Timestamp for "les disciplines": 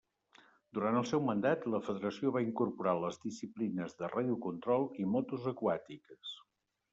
3.03-3.93